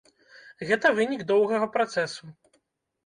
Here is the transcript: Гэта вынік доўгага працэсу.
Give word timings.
Гэта 0.69 0.93
вынік 0.99 1.21
доўгага 1.33 1.67
працэсу. 1.79 2.23